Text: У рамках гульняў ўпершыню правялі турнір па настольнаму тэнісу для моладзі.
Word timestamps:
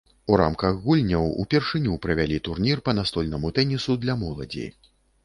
У 0.35 0.37
рамках 0.41 0.77
гульняў 0.85 1.27
ўпершыню 1.43 1.97
правялі 2.05 2.39
турнір 2.47 2.81
па 2.89 2.95
настольнаму 3.01 3.53
тэнісу 3.59 3.97
для 4.07 4.17
моладзі. 4.23 4.65